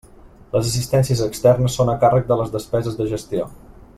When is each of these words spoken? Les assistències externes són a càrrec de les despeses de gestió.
Les 0.53 0.63
assistències 0.69 1.21
externes 1.25 1.77
són 1.81 1.93
a 1.93 1.97
càrrec 2.05 2.27
de 2.31 2.39
les 2.41 2.57
despeses 2.57 3.01
de 3.03 3.09
gestió. 3.15 3.49